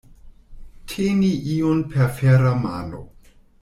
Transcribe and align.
Teni 0.93 1.31
iun 1.57 1.79
per 1.91 2.09
fera 2.17 2.53
mano. 2.65 3.01